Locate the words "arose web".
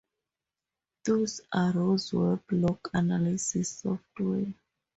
1.53-2.41